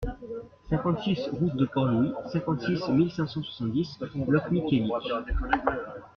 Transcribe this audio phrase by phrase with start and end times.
[0.67, 4.91] cinquante-six route de Port-Louis, cinquante-six mille cinq cent soixante-dix Locmiquélic